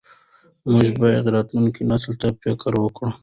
موږ 0.71 0.87
باید 1.01 1.25
راتلونکي 1.35 1.81
نسل 1.91 2.13
ته 2.21 2.27
فکر 2.41 2.71
وکړو. 2.79 3.09